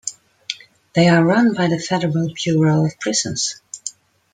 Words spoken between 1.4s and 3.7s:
by the Federal Bureau of Prisons.